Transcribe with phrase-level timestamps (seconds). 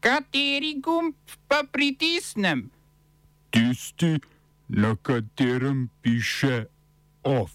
[0.00, 1.14] Kateri gumb
[1.48, 2.70] pa pritisnem?
[3.50, 4.16] Tisti,
[4.68, 6.64] na katerem piše
[7.22, 7.50] OF.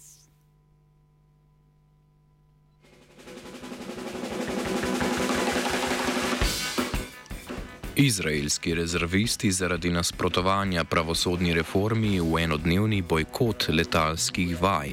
[7.96, 14.90] Izraelski rezervisti zaradi nasprotovanja pravosodni reformi v enodnevni bojkot letalskih vaj.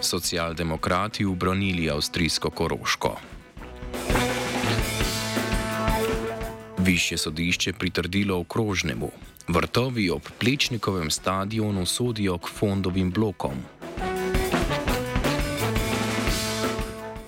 [0.00, 3.27] Socialdemokrati ubranili avstrijsko koroško.
[6.88, 9.10] Višje sodišče pritrdilo okrožnemu.
[9.48, 13.52] Vrtovi ob Plečnikovem stadionu sodijo k fondovim blokom.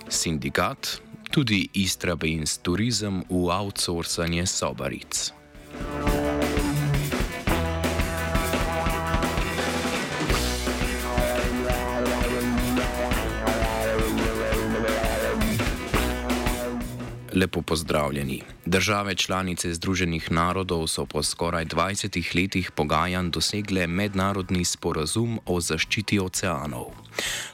[0.09, 5.39] Sindikat tudi Istrabenz turizem v outsourcanje sobaric.
[17.34, 18.43] Lepo pozdravljeni.
[18.66, 26.20] Države članice Združenih narodov so po skoraj 20 letih pogajanj dosegle mednarodni sporazum o zaščiti
[26.20, 27.00] oceanov.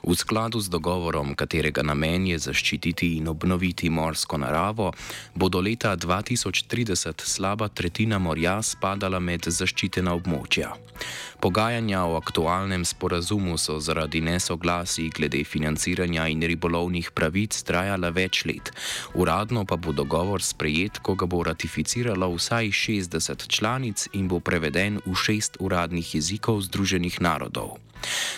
[0.07, 4.93] V skladu z dogovorom, katerega namen je zaščititi in obnoviti morsko naravo,
[5.35, 10.75] bo do leta 2030 slaba tretjina morja spadala med zaščitena območja.
[11.41, 18.73] Pogajanja o aktualnem sporazumu so zaradi nesoglasij glede financiranja in ribolovnih pravic trajala več let.
[19.15, 25.01] Uradno pa bo dogovor sprejet, ko ga bo ratificiralo vsaj 60 članic in bo preveden
[25.05, 27.77] v šest uradnih jezikov Združenih narodov.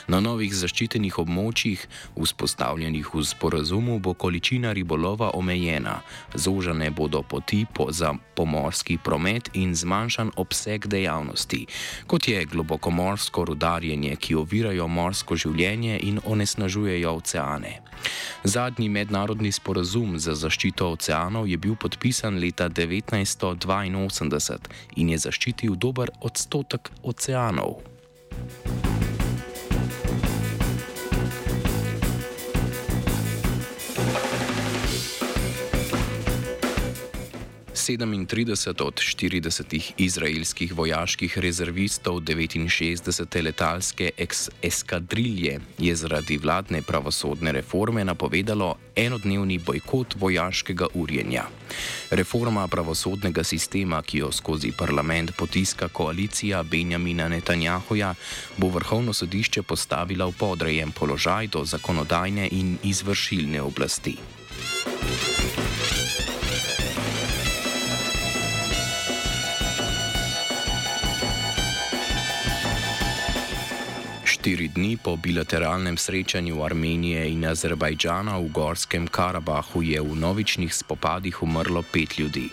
[0.08, 1.82] Na novih zaščitenih območjih,
[2.16, 6.00] vzpostavljenih v sporazumu, bo količina ribolova omejena,
[6.32, 11.66] zožene bodo poti po za pomorski promet in zmanjšan obseg dejavnosti,
[12.08, 17.82] kot je globokomorsko rudarjenje, ki ovirajo morsko življenje in onesnažujejo oceane.
[18.44, 24.58] Zadnji mednarodni sporazum za zaščito oceanov je bil podpisan leta 1982
[24.96, 27.82] in je zaščitil dober odstotek oceanov.
[37.88, 43.42] 37 od 40 izraelskih vojaških rezervistov 69.
[43.42, 44.10] letalske
[44.62, 51.44] eskadrilje je zaradi vladne pravosodne reforme napovedalo enodnevni bojkot vojaškega urjenja.
[52.10, 58.14] Reforma pravosodnega sistema, ki jo skozi parlament potiska koalicija Benjamina Netanjahuja,
[58.56, 64.18] bo vrhovno sodišče postavila v podrejen položaj do zakonodajne in izvršilne oblasti.
[74.28, 81.32] Štiri dni po bilateralnem srečanju Armenije in Azerbajdžana v Gorskem Karabahu je v novičnih spopadih
[81.42, 82.52] umrlo pet ljudi.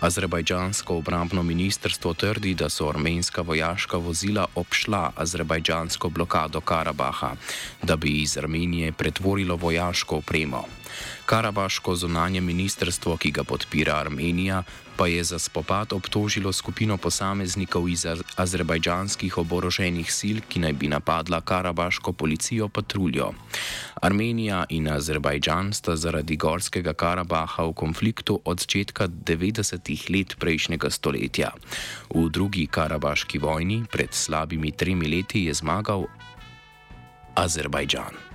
[0.00, 7.36] Azerbajdžansko obrambno ministrstvo trdi, da so armenska vojaška vozila obšla azerbajdžansko blokado Karabaha,
[7.82, 10.64] da bi iz Armenije pretvorilo vojaško opremo.
[11.26, 14.62] Karabaško zunanje ministrstvo, ki ga podpira Armenija,
[14.96, 21.40] pa je za spopad obtožilo skupino posameznikov iz azerbajdžanskih oboroženih sil, ki naj bi napadla
[21.40, 23.32] karabaško policijo patruljo.
[24.02, 31.52] Armenija in Azerbajdžan sta zaradi Gorskega Karabaha v konfliktu od začetka 90-ih let prejšnjega stoletja.
[32.10, 36.06] V drugi karabaški vojni pred slabimi tremi leti je zmagal
[37.34, 38.31] Azerbajdžan.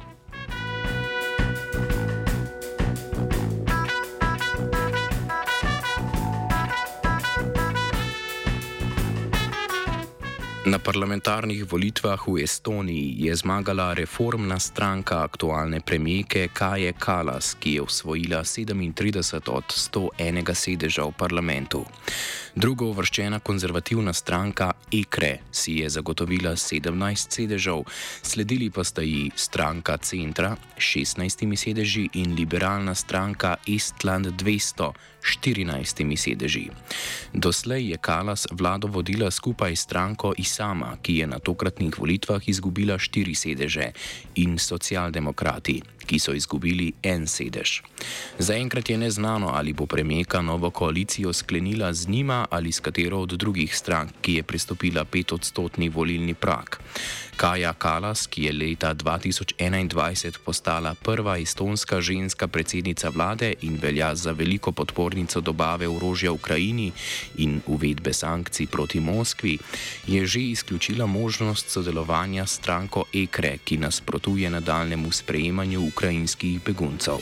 [10.67, 17.81] Na parlamentarnih volitvah v Estoniji je zmagala reformna stranka aktualne premijeke Kaje Kalas, ki je
[17.81, 21.85] osvojila 37 od 101 sedeža v parlamentu.
[22.57, 27.83] Drugo uvrščena konzervativna stranka Ekre si je zagotovila 17 sedežev,
[28.25, 34.89] sledili pa sta ji stranka Centra s 16 sedeži in liberalna stranka Estland 200
[35.21, 36.69] s 14 sedeži.
[37.33, 42.41] Doslej je Kalas vlado vodila skupaj s stranko iz sama, ki je na tokratnih volitvah
[42.49, 43.91] izgubila štiri sedeže,
[44.35, 47.83] in socialdemokrati, ki so izgubili en sedež.
[48.39, 53.29] Zaenkrat je neznano, ali bo premijeka novo koalicijo sklenila z njima ali s katero od
[53.29, 56.79] drugih strank, ki je pristopila petodstotni volilni prak.
[57.37, 64.31] Kaja Kalas, ki je leta 2021 postala prva estonska ženska predsednica vlade in velja za
[64.31, 66.91] veliko podpornico dobave orožja Ukrajini
[67.37, 69.57] in uvedbe sankcij proti Moskvi,
[70.07, 77.21] je že izključila možnost sodelovanja s stranko EKRE, ki nasprotuje nadaljnemu sprejemanju ukrajinskih beguncev.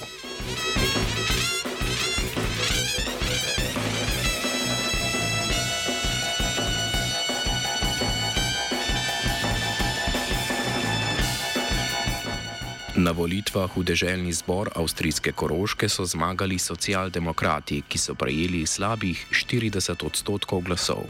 [13.06, 20.02] Na volitvah v deželni zbor avstrijske Koroške so zmagali socialdemokrati, ki so prejeli slabih 40
[20.02, 21.06] odstotkov glasov.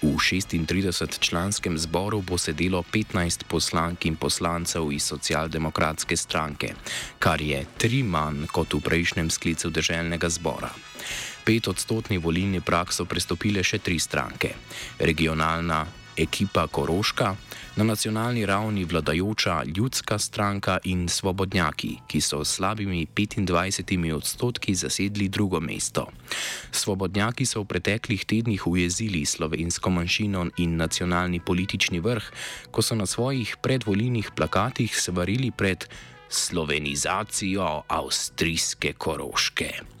[0.00, 6.72] V 36-članskem zboru bo sedelo 15 poslank in poslancev iz socialdemokratske stranke,
[7.20, 10.72] kar je tri manj kot v prejšnjem sklicu deželnega zbora.
[11.44, 14.56] Pet odstotni volilni prak so prestopile še tri stranke:
[14.96, 17.36] regionalna ekipa Koroška,
[17.76, 25.28] na nacionalni ravni vladajoča ljudska stranka in svobodnjaki, ki so s slabimi 25 odstotki zasedli
[25.28, 26.06] drugo mesto.
[26.72, 32.24] Svobodnjaki so v preteklih tednih ujezili slovensko manjšino in nacionalni politični vrh,
[32.70, 35.86] ko so na svojih predvolilnih plakatih svarili pred
[36.28, 39.97] slovenizacijo avstrijske Koroške.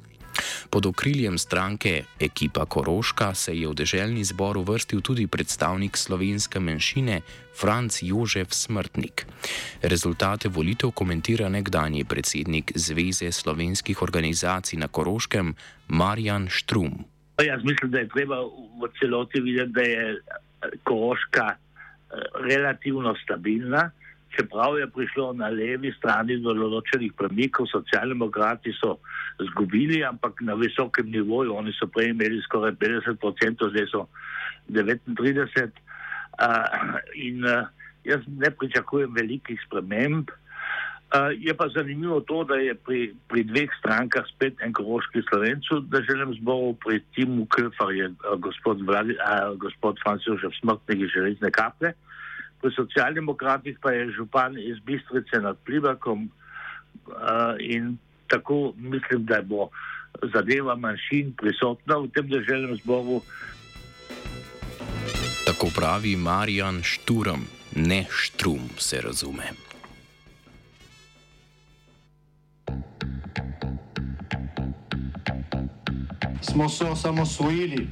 [0.70, 7.20] Pod okriljem stranke Ekipa Koroška se je v deželni zbor uvrstil tudi predstavnik slovenske manjšine
[7.60, 9.26] Franz Jožef Smrtnik.
[9.82, 15.54] Rezultate volitev komentira nekdanji predsednik Zveze slovenskih organizacij na Koroškem
[15.88, 17.04] Marjan Štrum.
[17.38, 18.42] Jaz mislim, da je treba
[18.82, 20.20] v celoti videti, da je
[20.84, 21.58] Koroška eh,
[22.48, 23.90] relativno stabilna
[24.36, 28.98] čeprav je prišlo na levi strani do določenih premikov, socialdemokrati so
[29.50, 34.06] zgubili, ampak na visokem nivoju, oni so prej imeli skoraj 50%, zdaj so
[34.70, 35.86] 39%.
[36.38, 37.66] Uh, in uh,
[38.06, 40.30] jaz ne pričakujem velikih sprememb.
[41.08, 43.00] Uh, je pa zanimivo to, da je pri,
[43.32, 48.36] pri dveh strankah spet en koroški slovencu, da želim zboru pri Timu Krfar je uh,
[48.38, 51.96] gospod, uh, gospod Francijo že smrtniki železne kaple.
[51.96, 52.07] Uh,
[52.60, 56.30] pri socialdemokratih pa je župan iz Bistrice nad Plivakom
[57.06, 59.68] uh, in tako mislim, da bo
[60.34, 63.20] zadeva manjšin prisotna v tem državnem zboru.
[65.46, 67.46] Tako pravi Marjan Šturom,
[67.76, 69.48] ne Štrum, se razume.
[76.42, 77.88] Smo se osamosvojili,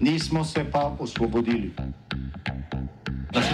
[0.00, 1.72] nismo se pa osvobodili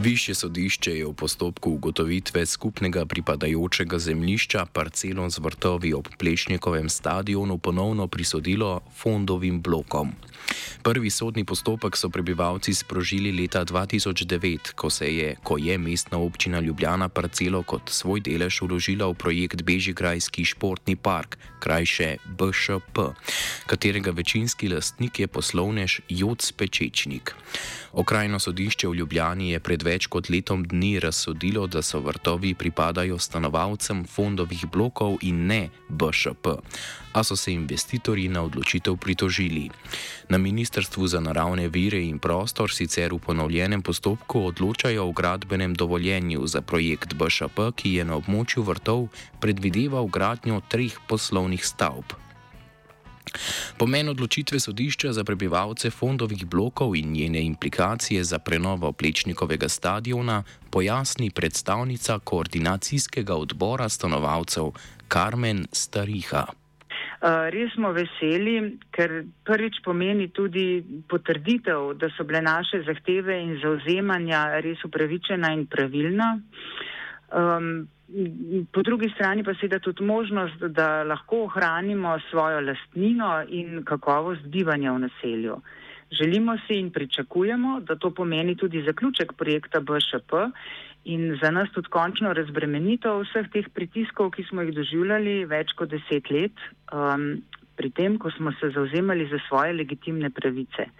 [0.00, 7.58] Višje sodišče je v postopku ugotovitve skupnega pripadajočega zemljišča parcelom z vrtovi ob Plešnikovem stadionu
[7.58, 10.16] ponovno prisodilo fondovim blokom.
[10.82, 17.08] Prvi sodni postopek so prebivalci sprožili leta 2009, ko, je, ko je mestna občina Ljubljana
[17.08, 23.12] parcelo kot svoj delež uložila v projekt Bežigrajski športni park, krajše BŠP,
[23.66, 27.34] katerega večinski lastnik je poslovnež Joc Pečečnik.
[27.92, 33.18] Okrajno sodišče v Ljubljani je pred več kot letom dni razsodilo, da so vrtovi pripadajo
[33.18, 36.62] stanovalcem fondovih blokov in ne BŠP
[37.12, 39.70] a so se investitorji na odločitev pritožili.
[40.28, 46.46] Na Ministrstvu za naravne vire in prostor sicer v ponovljenem postopku odločajo o gradbenem dovoljenju
[46.46, 49.08] za projekt BŠP, ki je na območju vrtov
[49.40, 52.04] predvideval gradnjo treh poslovnih stavb.
[53.78, 61.30] Pomen odločitve sodišča za prebivalce fondovih blokov in njene implikacije za prenovo Plečnikovega stadiona pojasni
[61.30, 64.72] predstavnica koordinacijskega odbora stanovalcev
[65.08, 66.59] Karmen Stariha.
[67.20, 73.58] Eh, res smo veseli, ker prvič pomeni tudi potrditev, da so bile naše zahteve in
[73.60, 76.30] zauzemanja res upravičena in pravilna.
[77.36, 77.88] Um,
[78.72, 84.96] po drugi strani pa seveda tudi možnost, da lahko ohranimo svojo lastnino in kakovost bivanja
[84.96, 85.60] v naselju.
[86.10, 90.48] Želimo si in pričakujemo, da to pomeni tudi zaključek projekta BŠP
[91.04, 95.88] in za nas tudi končno razbremenitev vseh teh pritiskov, ki smo jih doživljali več kot
[95.88, 96.52] deset let,
[96.92, 97.40] um,
[97.76, 100.90] pri tem, ko smo se zauzemali za svoje legitimne pravice.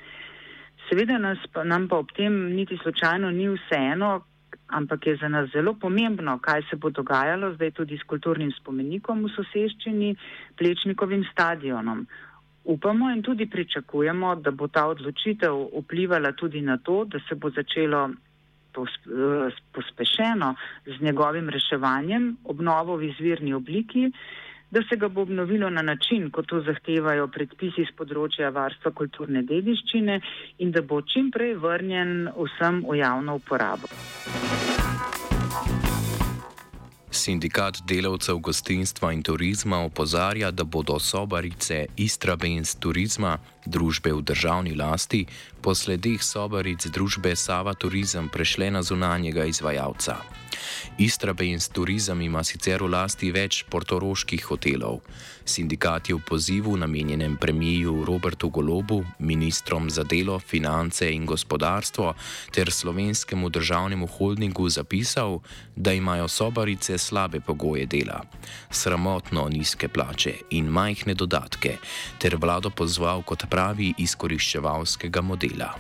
[0.89, 4.23] Seveda nas, nam pa ob tem niti slučajno ni vseeno,
[4.71, 9.25] ampak je za nas zelo pomembno, kaj se bo dogajalo zdaj tudi s kulturnim spomenikom
[9.25, 10.17] v soseščini,
[10.57, 12.07] plečnikovim stadionom.
[12.65, 17.51] Upamo in tudi pričakujemo, da bo ta odločitev vplivala tudi na to, da se bo
[17.51, 18.11] začelo
[19.73, 20.55] pospešeno
[20.87, 24.11] z njegovim reševanjem, obnovo v izvirni obliki,
[24.71, 29.43] da se ga bo obnovilo na način, kot to zahtevajo predpisi z področja varstva kulturne
[29.43, 30.21] dediščine
[30.59, 33.91] in da bo čim prej vrnjen vsem v javno uporabo.
[37.11, 45.27] Sindikat delavcev gostinstva in turizma opozarja, da bodo sobarice Istrabens turizma, družbe v državni lasti,
[45.61, 50.17] po sledih sobaric družbe Sava Turizem prešle na zunanjega izvajalca.
[50.99, 55.01] Istrabens turizem ima sicer v lasti več portoroških hotelov.
[55.45, 62.15] Sindikat je v pozivu namenjenem premiju Robertu Golobu, ministrom za delo, finance in gospodarstvo
[62.53, 65.41] ter slovenskemu državnemu holdingu zapisal,
[65.77, 68.21] da imajo sobarice slabe pogoje dela,
[68.71, 71.77] sramotno nizke plače in majhne dodatke,
[72.21, 75.73] ter vlado pozval kot pravi izkoriščevalskega modela.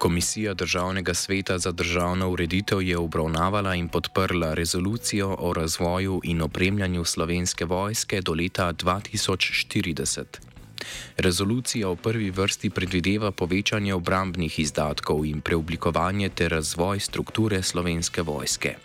[0.00, 7.04] Komisija Državnega sveta za državno ureditev je obravnavala in podprla rezolucijo o razvoju in opremljanju
[7.04, 10.49] slovenske vojske do leta 2040.
[11.16, 18.76] Rezolucija v prvi vrsti predvideva povečanje obrambnih izdatkov in preoblikovanje ter razvoj strukture slovenske vojske.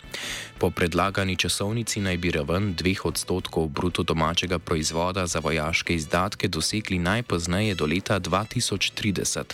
[0.58, 6.98] Po predlagani časovnici naj bi raven 2 odstotkov bruto domačega proizvoda za vojaške izdatke dosegli
[6.98, 9.44] najpozneje do leta 2030,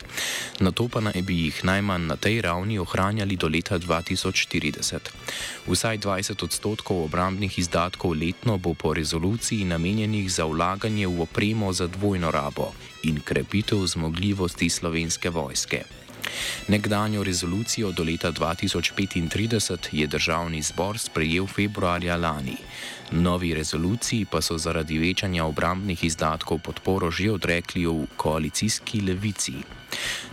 [0.61, 4.99] na to pa naj bi jih najmanj na tej ravni ohranjali do leta 2040.
[5.67, 11.87] Vsaj 20 odstotkov obrambnih izdatkov letno bo po rezoluciji namenjenih za vlaganje v opremo za
[11.87, 12.73] dvojno rabo
[13.03, 15.85] in krepitev zmogljivosti slovenske vojske.
[16.69, 22.57] Nekdanjo rezolucijo do leta 2035 je državni zbor sprejel februarja lani.
[23.11, 29.53] Novi rezoluciji pa so zaradi večanja obrambnih izdatkov podporo že odrekli v koalicijski levici.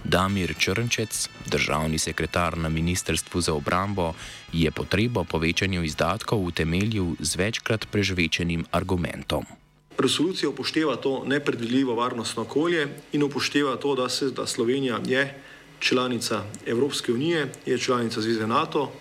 [0.04, 4.14] Damir Črnčec, državni sekretar na Ministrstvu za obrambo,
[4.54, 9.59] je potrebo po večanju izdatkov utemeljil z večkrat prežvečenim argumentom.
[10.00, 15.42] Resolucija upošteva to nepredvidljivo varnostno okolje in upošteva to, da se da Slovenija je
[15.80, 18.92] članica Evropske unije, je članica Zveze NATO.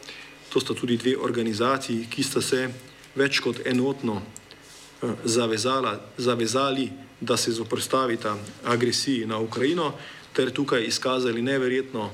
[0.49, 2.69] To sta tudi dve organizaciji, ki sta se
[3.15, 4.23] več kot enotno
[5.25, 6.91] zavezala, zavezali,
[7.21, 9.93] da se zoprstavita agresiji na Ukrajino,
[10.33, 12.11] ter tukaj izkazali neverjetno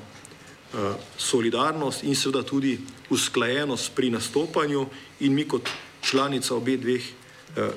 [1.17, 2.79] solidarnost in seveda tudi
[3.11, 4.87] usklajenost pri nastopanju
[5.21, 5.69] in mi kot
[6.03, 7.24] članica obeh dveh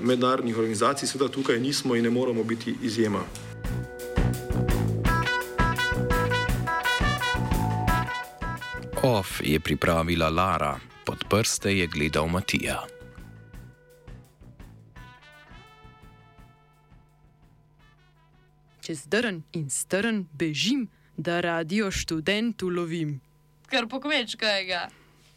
[0.02, 3.22] mednarodnih organizacij seveda tukaj nismo in ne moramo biti izjema.
[9.04, 12.84] OF je pripravila Lara, pod prste je gledal Matija.
[18.82, 23.22] Čez drn in strn bežim, da radio študentu lovim.
[23.68, 24.88] Kar pokvečkajega.